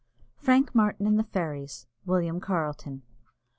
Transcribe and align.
FRANK 0.39 0.73
MARTIN 0.73 1.05
AND 1.05 1.19
THE 1.19 1.23
FAIRIES. 1.25 1.85
WILLIAM 2.07 2.39
CARLETON. 2.39 3.03